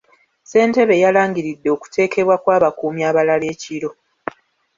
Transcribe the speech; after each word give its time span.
Ssentebe 0.43 1.01
yalangiridde 1.03 1.67
okuteekebwa 1.75 2.35
kw'abakuumi 2.43 3.01
abalala 3.09 3.45
ekiro. 3.53 3.89